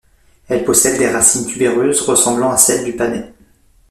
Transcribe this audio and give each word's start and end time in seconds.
Elle 0.47 0.65
possède 0.65 0.97
des 0.97 1.09
racines 1.11 1.45
tubéreuses, 1.45 2.01
ressemblant 2.01 2.49
à 2.49 2.57
celles 2.57 2.85
du 2.85 2.93
panais. 2.93 3.31